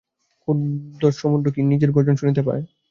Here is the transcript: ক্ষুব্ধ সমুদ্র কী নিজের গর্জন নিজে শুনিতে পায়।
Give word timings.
ক্ষুব্ধ 0.41 1.01
সমুদ্র 1.19 1.47
কী 1.53 1.61
নিজের 1.63 1.91
গর্জন 1.91 2.15
নিজে 2.15 2.21
শুনিতে 2.21 2.41
পায়। 2.47 2.63